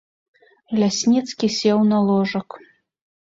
[0.83, 2.49] Лясніцкі сеў на ложак.